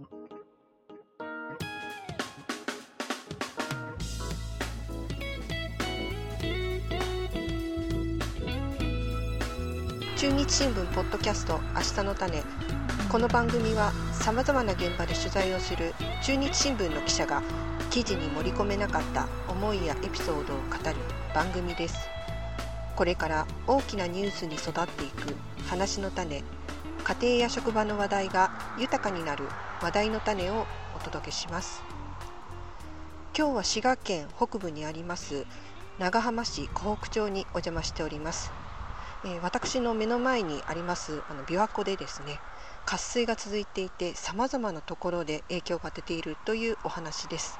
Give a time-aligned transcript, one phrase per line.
[0.00, 0.06] 中
[10.30, 12.44] 日新聞ポッドキャスト明日の種。
[13.10, 17.42] この番組はさまざまな現場で取材をする中日新聞の記者が
[17.90, 20.94] 記事に盛り込めなかった思いやエピソードを語る
[21.34, 22.08] 番組です。
[22.94, 25.34] これから大きなニュースに育っていく
[25.66, 26.44] 話の種。
[27.08, 29.48] 家庭や職場の話題が豊かになる
[29.80, 31.82] 話題の種をお届けします。
[33.34, 35.46] 今日は滋賀県北部にあります
[35.98, 38.52] 長浜市湖北町にお邪魔しております。
[39.24, 42.38] えー、私の目の前にありますあの琵琶湖でですね
[42.84, 47.58] 渇水が続いていてさまざまなところで影響が出ているというお話です。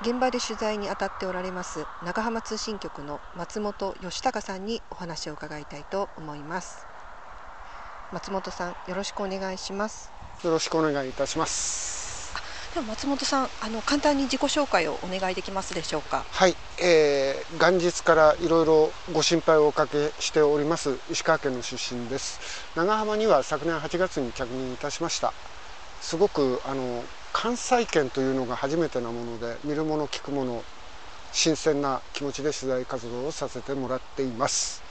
[0.00, 6.89] 現場で取材に当たっておられます長浜通信局の松本義孝さんにお話を伺いたいと思います。
[8.12, 10.10] 松本さんよろしくお願いします。
[10.42, 12.34] よろしくお願いいたします。
[12.74, 16.24] では松本さんあの簡単に自己紹介をお願いできますでしょうか？
[16.30, 22.40] はい、えー、元日からいろいろご心配をおかけしております石川県の出身です。
[22.76, 25.32] 長浜には昨年8月に着任いたしました。
[26.00, 30.64] すごくあの関西圏というのが初めてなもので見るもの聞くもの
[31.32, 34.82] 新鮮な気持ちで取材活動をさせてもらっています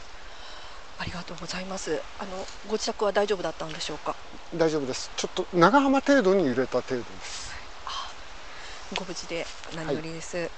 [0.99, 2.01] ありがとうございます。
[2.19, 4.15] あのご自宅は大丈夫だったんでしょうか？
[4.55, 5.09] 大丈夫です。
[5.15, 7.49] ちょっと長浜程度に揺れた程度です。
[8.95, 10.37] ご無事で何よりです。
[10.37, 10.49] はい、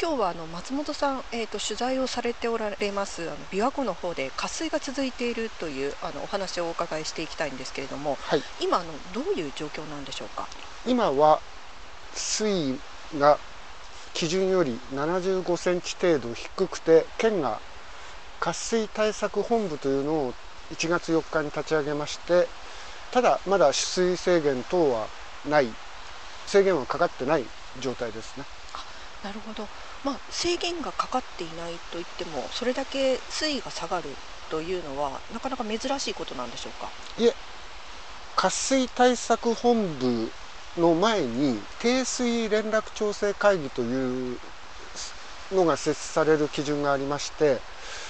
[0.00, 10.48] 今日はあの松本さん、えーと、取材をされておられますあの琵琶湖の方で渇水が続いているというあのお話をお伺いしていきたいんですけれども、はい、今あのどういう状況なんでしょうか？
[10.86, 11.40] 今は
[12.14, 12.78] 水位
[13.18, 13.38] が
[14.14, 17.60] 基準より75センチ程度低くて県が
[18.40, 20.34] 渇水対策本部というのを
[20.72, 22.48] 1月4日に立ち上げまして
[23.12, 25.06] ただまだ取水制限等は
[25.48, 25.68] ない。
[26.46, 27.44] 制限はかかってない
[27.80, 28.44] 状態ですね。
[28.74, 28.84] あ
[29.24, 29.68] なるほど、
[30.04, 34.08] まあ、制限がかかっていないといってもそれだけ水位が下がる
[34.50, 36.88] というのはなかなか珍しいことなんでしょうか？
[37.18, 37.34] いえ。
[38.36, 40.30] 渇水対策本部
[40.78, 44.38] の前に低水連絡調整会議という
[45.52, 47.58] のが設置される基準がありまして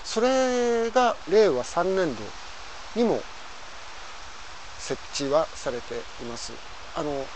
[0.05, 2.22] それが令和3年度
[2.97, 3.21] にも
[4.78, 6.53] 設置はされています。
[6.97, 7.27] あの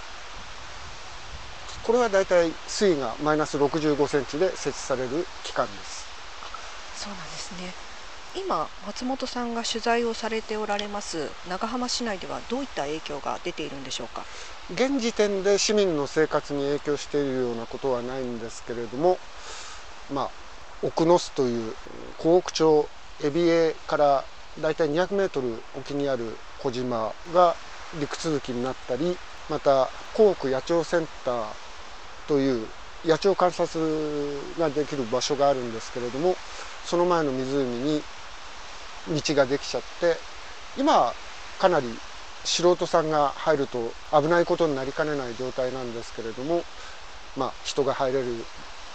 [1.84, 6.06] これはだいたい水位がマイナス65センチで設置される期間です。
[6.96, 7.72] そうなんですね。
[8.36, 14.24] 今松本さんが取材をされておられます長浜市内ではどういった影響が出ているんでしょうか？
[14.72, 19.18] 現時点で市民の生活に影響しているようなことはないんですけれども
[20.12, 20.30] まあ
[20.84, 21.74] 奥ノ巣という
[22.18, 22.88] 湖北町
[23.22, 24.24] 海老江から
[24.60, 27.54] だいたい200メートル沖にある小島が
[27.98, 29.16] 陸続きになったり
[29.48, 31.44] また湖北野鳥センター
[32.28, 32.66] という
[33.06, 33.80] 野鳥観察
[34.58, 36.36] ができる場所があるんですけれども
[36.84, 38.02] その前の湖に
[39.08, 40.16] 道ができちゃって
[40.78, 41.14] 今
[41.58, 41.86] かなり
[42.44, 46.62] 素人さんが入ると危ないことになりかねない状態なんですけれども、
[47.38, 48.26] まあ、人が入れる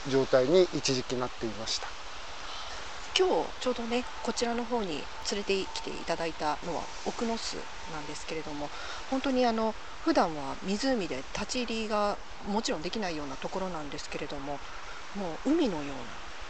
[0.08, 1.88] 状態に一時期なっていました。
[3.18, 7.56] 今日ちょうどねこちらの方に連れてきていただいたのは奥ノ巣
[7.92, 8.70] なんですけれども
[9.10, 12.18] 本当にあの普段は湖で立ち入りが
[12.48, 14.60] もちろんできないようなところなんですけれども
[15.16, 15.94] もう海のような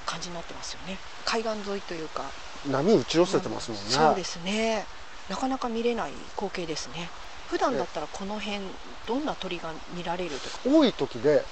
[0.05, 0.97] 感じになってますよね。
[1.25, 2.23] 海岸沿いというか。
[2.69, 4.85] 波打ち寄せてますもんね、そうですね。
[5.29, 7.09] なかなか見れない光景ですね。
[7.47, 8.59] 普段だったらこの辺
[9.07, 10.59] どんな鳥が見られるとか。
[10.65, 11.43] 多い時で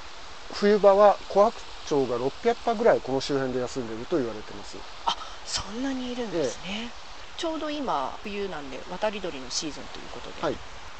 [0.53, 1.53] 冬場は琥珀
[1.87, 4.77] 鳥が600羽ぐらいこの周辺で休んでいると言われてます。
[5.05, 5.15] あ
[5.45, 6.89] そんなにいるんですね、
[7.37, 10.55] ちょうど今冬なんで渡り鳥のシーズンということで、はい、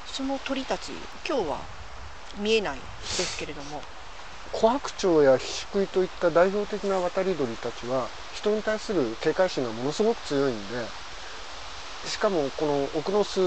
[0.06, 0.92] その鳥たち
[1.28, 1.60] 今日は
[2.40, 2.84] 見えないで
[3.24, 3.82] すけれども。
[4.54, 10.86] 琥珀鳥やヒシクイといった代表的な渡り鳥たちは人に対する警戒心がものすごく強いんで
[12.06, 13.40] しかもこの奥の巣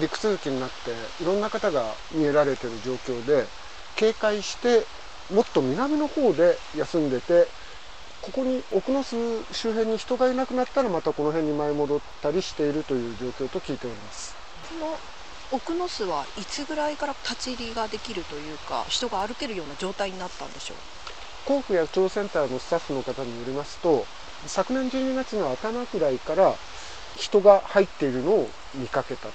[0.00, 0.90] 陸続きになって
[1.22, 3.46] いろんな方が見えられてる状況で
[3.94, 4.84] 警戒して
[5.32, 7.46] もっと南の方で休んでて
[8.22, 9.16] ここに奥の巣
[9.52, 14.34] 周辺に人がいなくなったらまたこの辺に舞い戻ったりしているという状況と聞いております。
[14.80, 14.98] この
[15.50, 20.76] 奥の巣はいつぐらいから立ち入りができるというか人が歩けるような状態になったんでしょう？
[21.46, 24.04] 甲府野鳥センターのスタッフの方によりますと
[24.46, 26.54] 昨年12月の頭くらいから
[27.16, 29.32] 人が入っているのを見かけたと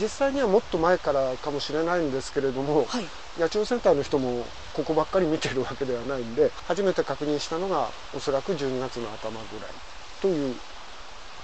[0.00, 3.04] 実際にはもっと前からかもしれないんですけれども、はい、
[3.38, 4.44] 野鳥センターの人も
[4.74, 9.70] ここばっかり見てるわけではないんで初めて確認したのがおそらく12月の頭ぐらい
[10.20, 10.54] という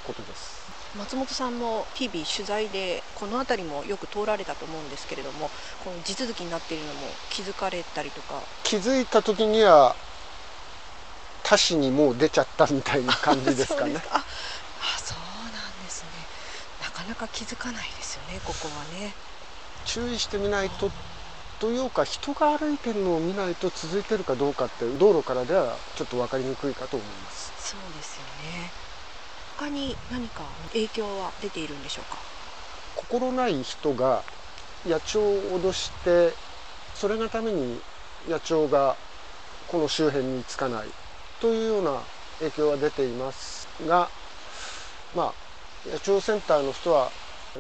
[0.07, 0.63] ことです。
[0.97, 5.51] 松本さんも日々取材でこの辺りもよく通られたと思うんですけれども
[5.83, 7.01] この地続きになっているのも
[7.31, 8.43] 気づかれたりとか。
[8.63, 9.97] 気づいた時には
[11.43, 14.03] 他市にもう出ちゃったみたいな感じですかね。
[14.13, 15.19] ああそう
[15.53, 16.09] なんですね。
[16.83, 19.13] なかなか気づかないですよねここはね。
[19.85, 20.91] 注意してみないと
[21.61, 27.53] というか人が歩いてるのを見ないと続いてるかどうかって道路からではちょっと分かりにくいかと思います。
[27.59, 28.71] そうですよね。
[29.59, 30.43] 他に何か
[30.73, 32.19] 影響は出ているんでしょうか？
[32.97, 34.23] 心ない人が
[34.87, 36.33] 野鳥を脅して
[36.95, 37.81] それがために
[38.29, 38.97] 野鳥が
[39.69, 40.89] この周辺につかない
[41.41, 42.01] というような
[42.41, 44.09] 影響は出ていますが
[45.15, 45.35] まあ
[45.91, 47.11] 野鳥センターの人は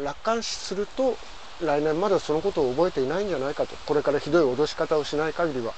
[0.00, 1.16] 楽観視すると
[1.60, 5.72] 来年までそのことを覚えていないんじゃないかとこれからひどい脅し方をしない限りは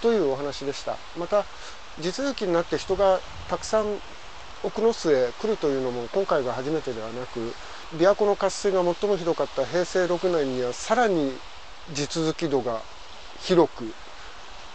[0.00, 0.96] というお話でした。
[1.18, 1.44] また
[2.00, 3.98] 地続きになって人がたくさん
[4.64, 7.40] 奥の巣へ来るというのも今回が初めてではなく
[7.96, 11.32] 琵琶湖の渇水が最もひどかった平成6年にはさらに
[11.92, 12.80] 地続き度が
[13.40, 13.92] 広く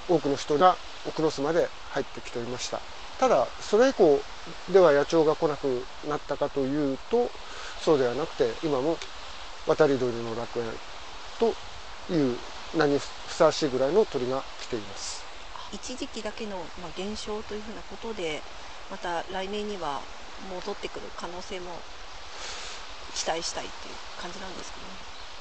[0.07, 0.77] 多くの人が
[1.07, 2.79] 奥の巣まで入ってきていました。
[3.19, 4.21] ただそれ以降
[4.71, 7.31] では野鳥が来なくなったかというと
[7.81, 8.97] そうではなくて今も
[9.65, 10.65] 渡り鳥の楽園
[11.39, 11.53] と
[12.13, 12.37] いう
[12.75, 15.23] 名にふさわしいぐらいの鳥が来ています。
[15.73, 18.41] 一時期だけの、まあ、減少というふうなことで
[18.89, 20.01] また来年には
[20.53, 21.71] 戻ってくる可能性も
[23.13, 24.83] 期待したいっていう感じなんですかね。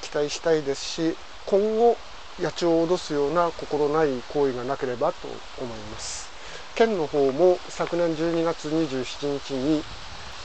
[0.01, 1.97] 期待したいですし今後
[2.39, 5.27] 野鳥を脅すような心ない行為がなければと
[5.59, 6.29] 思います。
[6.75, 9.83] 県の方も昨年12月27日に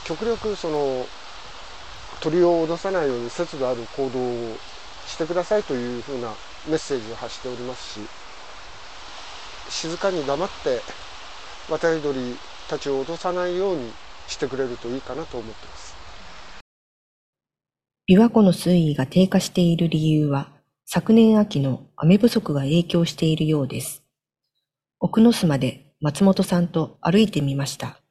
[0.05, 1.05] 極力その
[2.23, 4.19] 鳥を脅さないように節度ある行動
[4.53, 4.57] を
[5.05, 6.29] してくださいというふうな
[6.69, 8.07] メッセージを発しておりますし
[9.69, 10.79] 静かに黙って
[11.69, 12.37] 渡り鳥
[12.69, 13.91] たちを脅さないように
[14.27, 15.93] してくれるといいかなと思っています
[18.09, 20.53] 琵琶湖の水位が低下している理由は
[20.85, 24.03] 昨年秋の雨不足が影響しているようです。
[24.99, 28.01] 奥の巣まで松本さんと歩いてみました。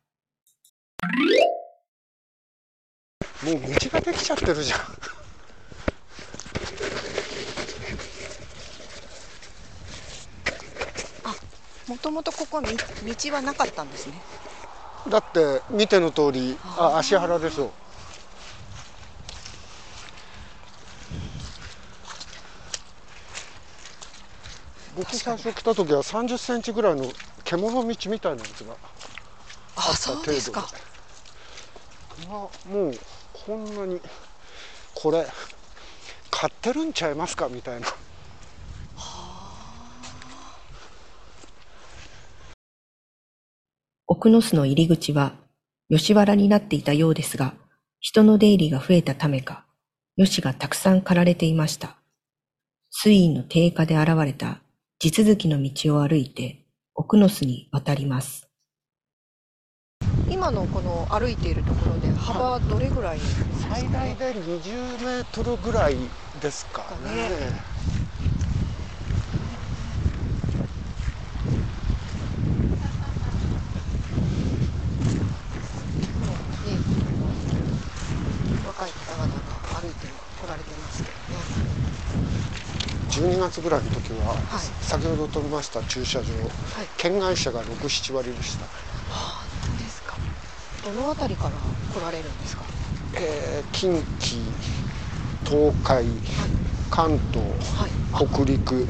[3.44, 4.80] もう道ができちゃってるじゃん。
[11.24, 11.34] あ、
[11.88, 12.68] もともとここは道
[13.32, 14.14] はなかったんですね。
[15.08, 17.70] だって見ての通り、あ、足原でしょう。
[24.96, 27.10] 僕最初来た時は30センチぐらいの
[27.44, 28.74] 獣道みたいなやつが
[29.74, 30.38] あった程度で
[32.68, 32.94] もう
[33.44, 34.00] こんなに
[34.94, 35.26] これ
[36.30, 37.48] 買ってるんちゃいますか？
[37.48, 37.86] みたいな。
[44.06, 45.32] 奥ノ巣の入り口は
[45.90, 47.54] 吉原になっていたようですが、
[47.98, 49.64] 人の出入りが増えたためか、
[50.16, 51.96] 吉がたくさん刈られていました。
[52.90, 54.60] 水位の低下で現れた
[55.00, 56.64] 地続きの道を歩いて
[56.94, 58.48] 奥の巣に渡ります。
[60.42, 63.22] 今のこの歩いているところで幅はどれぐらい、ね、
[63.70, 65.94] 最大で20メートルぐらい
[66.40, 67.28] ですかね。
[67.28, 67.62] ね。
[83.10, 84.38] 12月ぐらいの時は、はい、
[84.84, 86.48] 先ほど飛びました駐車場、は
[86.82, 88.91] い、県外車が67割でした。
[90.84, 91.50] どの辺りから
[91.94, 92.64] 来られるんですか？
[93.14, 94.40] えー、近畿、
[95.44, 96.06] 東海、はい、
[96.90, 97.46] 関東、
[98.12, 98.86] 北陸。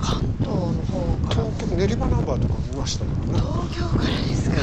[0.00, 1.42] 関東の方から。
[1.50, 3.40] 東京練馬ナンバーとか見ましたからね。
[3.40, 4.56] 東京からですか？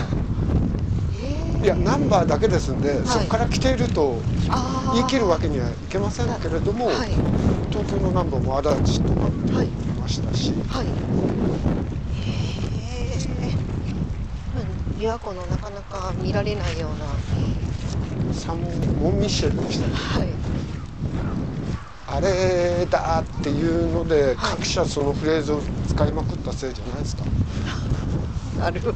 [1.61, 4.21] いやナンバーだけですんで、はい、そこから来ていると
[4.93, 7.09] 言い切るわけにはいけませんけれども、はい、
[7.69, 9.67] 東京のナンバーも足立とかってい
[9.99, 10.89] ましたし、はい、へ
[13.13, 13.19] え
[14.99, 18.33] 琵琶湖のなかなか見られないような。
[18.33, 18.61] サン
[19.01, 20.29] モンミッシェルでしたね、はい、
[22.07, 27.23] あれだっていうので、各社そのフレーズを使いまくったせいじゃないですか。
[28.59, 28.93] なるほど。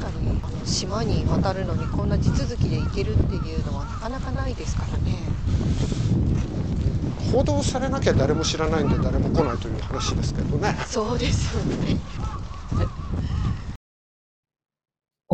[0.00, 5.18] かにあの島に渡るのにこんな地続きで行けるっていうのはなかなかないですからね。
[7.32, 10.76] 報道されなきゃ誰も知らないんで誰も来ないという話ですけどね。
[10.86, 11.96] そうですよね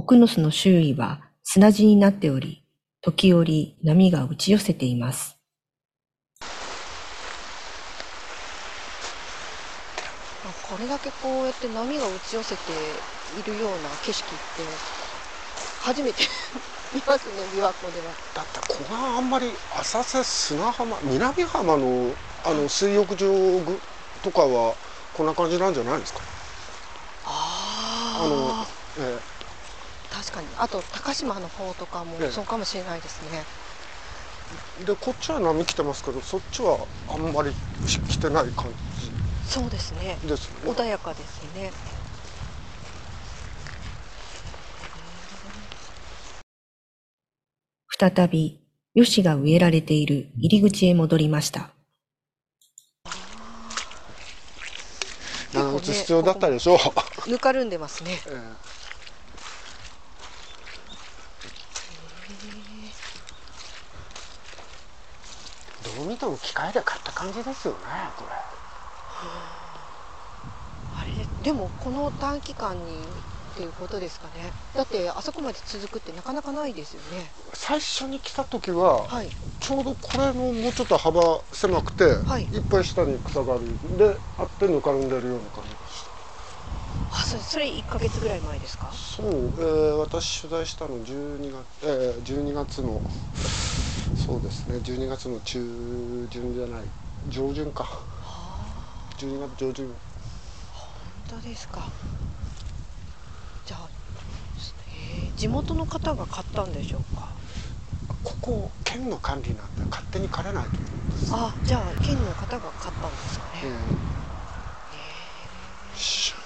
[0.09, 2.63] 奥ノ巣の周囲は砂地になっており
[3.03, 5.37] 時折波が打ち寄せています。
[10.71, 12.63] これだけこうやって波が打ち寄せて
[13.41, 14.37] いるような景色って
[15.83, 16.23] 初めて
[16.95, 18.15] 見ますね琵琶湖では。
[18.33, 19.47] だってここがあんまり
[19.81, 22.13] 浅瀬砂浜南浜の
[22.45, 23.27] あの水浴場
[24.23, 24.77] とかは
[25.15, 26.21] こんな感じなんじゃないですか？
[27.25, 28.66] ああの、
[30.37, 30.49] かに。
[30.59, 32.31] あと高島の方とかもええ。
[32.31, 33.43] そうかもしれないですね、
[34.83, 36.79] えでこっちは波来てますけどそっちは
[37.09, 37.51] あんまり
[37.87, 38.67] 来てない感
[39.49, 40.19] そうですね。
[40.23, 40.79] じですよね。
[40.79, 41.71] 穏やかですね。
[47.99, 48.61] 再び、
[48.95, 51.71] 吉が植えられている入り口へ戻りました。
[55.55, 56.77] 長靴必要だったでしょ
[57.27, 58.21] う、ぬかるんでますね。
[58.29, 58.77] ええ
[65.87, 67.79] どう見ても機械で買った感じですよね
[68.17, 68.31] これ。
[70.99, 73.05] あれでもこの短期間に
[73.53, 74.53] っていうことですかね。
[74.75, 77.31] だってあそこまで続くってなかなかないですよね。
[77.55, 79.31] 最初に来た時ははい。
[79.61, 82.45] ちょうどこれのもうちょっと幅狭くて、はい。
[82.53, 86.11] いっぱい下に草があるんであってぬかるんでるような感じでした。
[87.19, 88.91] あそれそれ1ヶ月ぐらい前ですか？
[88.93, 93.01] そう、えー私取材したの12月、えー12月の
[94.27, 94.79] そうですね。
[94.79, 96.83] 12月の中旬じゃない。
[97.29, 97.87] 上旬か。
[99.19, 99.87] 12月上旬。
[99.87, 101.89] 本当ですか。
[103.65, 103.89] じゃあ
[104.91, 107.29] へえ地元の方が買ったんでしょうか。
[108.25, 111.31] ここ県の管理なんで勝手に枯れないと思うんです。
[111.33, 113.79] あじゃあ県の方が買ったんですかね、えーよ
[115.95, 116.37] っしゃ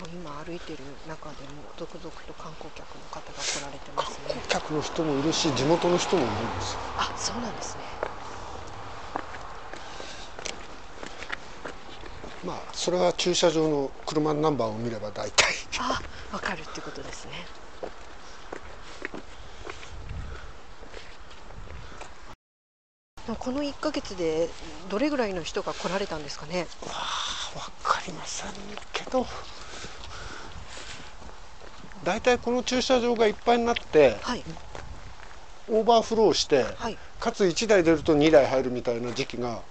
[0.00, 0.78] もう今歩いてる
[1.08, 4.34] 中でも続々と観光客の方が来られてま観すね。
[4.34, 6.78] 光客の人もいるし地元の人もいるんですよ。
[6.96, 7.82] あそうなんですね。
[12.44, 15.54] まあそれは駐車場の車のナンバーを見れば大体。
[15.78, 16.02] あ
[16.32, 17.32] わかるってことですね。
[23.38, 24.48] この1ヶ月で
[24.90, 26.66] どれぐらいの人が来られたんですかね？
[27.54, 28.50] わかりません
[28.92, 29.24] けど
[32.04, 34.42] 大体この駐車場がいっぱいになってはい。
[35.68, 36.98] オーバーフローしてはい。
[37.20, 39.52] かつ1台出ると2台入るみたいな時期が。
[39.58, 39.62] あ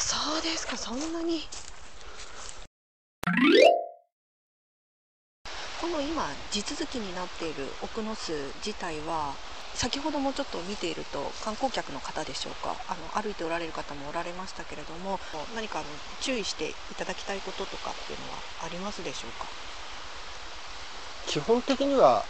[0.00, 0.76] そうですか。
[0.76, 1.40] そんなに。
[5.80, 6.22] この今
[6.52, 8.32] 地続きになっている奥の巣
[8.64, 9.34] 自体は
[9.74, 12.76] 先ほどもちょっと見ていると観光客の方でしょうか。
[12.88, 15.18] あの歩いておられる方もおられましたけれども
[15.56, 15.88] 何かあの
[16.20, 19.71] 注意していただきたいこととかっていうのはありますでしょうか？
[21.26, 22.24] 基本的には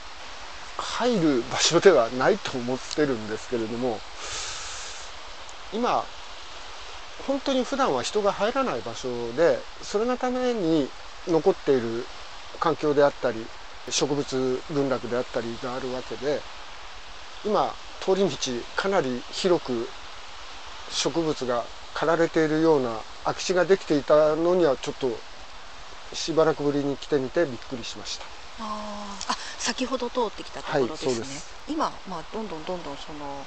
[0.78, 3.98] 入る場所ではないと思ってるんですけれども
[5.72, 6.04] 今
[7.26, 10.88] 本当に普段は人が入らない場所でそれがために
[11.28, 12.04] 残っている
[12.58, 13.46] 環境であったり
[13.88, 16.40] 植物群落であったりがあるわけで
[17.44, 18.36] 今通り道
[18.76, 19.88] かなり広く
[20.90, 25.10] 植物が刈られているような空き地ができていたのにはちょっと
[26.14, 28.31] しばらくぶりに来てみてびっくりしました。
[29.32, 31.54] あ先ほど通ってきたところですね、はいす。
[31.68, 33.44] 今、まあ、どんどんどんどんその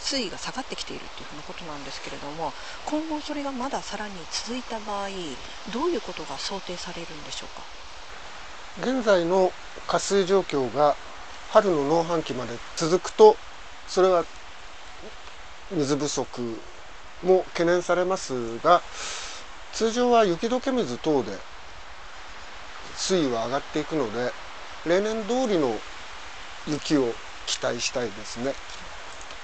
[0.00, 2.52] 水位が下がってきているっていうふうなことなんですけれども
[2.84, 5.08] 今後それがまださらに続いた場合
[5.72, 8.90] どういうことが想定されるんでしょうか？
[8.90, 9.50] 現在の
[9.86, 10.94] 渇水状況が
[11.50, 13.36] 春の農繁期まで続くと
[13.86, 14.24] それは
[15.70, 16.60] 水不足
[17.22, 18.82] も懸念されますが
[19.72, 21.32] 通常は雪解け水等で
[22.96, 24.32] 水位は上がっていくので
[24.86, 25.74] 例年通りの
[26.66, 27.12] 雪を
[27.46, 28.54] 期待したいですね。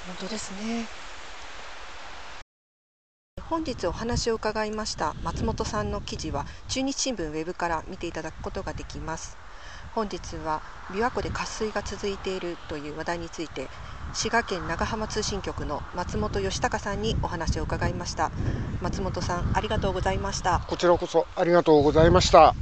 [0.06, 0.86] 本当ですね
[3.48, 9.36] 本日お話を伺いました松本さんの記事は中日新聞ウェブから見ていただくことができます
[9.94, 10.60] 本日は
[10.90, 13.68] 琵琶湖で渇水が続いているという話題について
[14.12, 18.30] 滋賀県長浜通信局の松本義孝さんにお話を伺いました
[18.82, 22.54] 松本さんありがとうございましたこちらこそありがとうございました。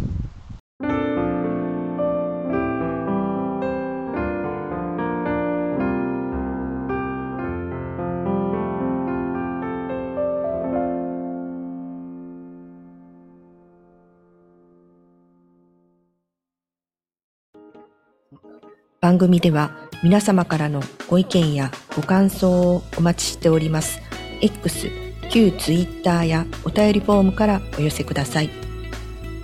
[19.01, 19.73] 番組では
[20.03, 24.01] 皆様からのご意見やご感想をお待ちしております。
[24.41, 24.91] X、
[25.31, 28.51] 旧 Twitter やお便りフォームからお寄せください。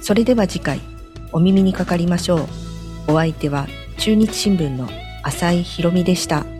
[0.00, 0.80] それでは次回
[1.32, 2.46] お耳にかかりましょう。
[3.08, 3.66] お相手は
[3.98, 4.88] 中日新聞の
[5.22, 6.57] 浅井博美でした。